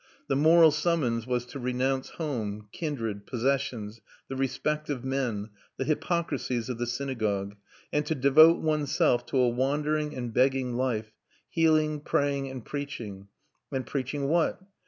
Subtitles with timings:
[0.25, 6.69] The moral summons was to renounce home, kindred, possessions, the respect of men, the hypocrisies
[6.69, 7.55] of the synagogue,
[7.93, 11.11] and to devote oneself to a wandering and begging life,
[11.47, 13.27] healing, praying, and preaching.
[13.71, 14.59] And preaching what?